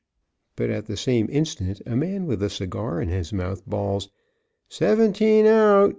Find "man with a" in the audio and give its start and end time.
1.95-2.49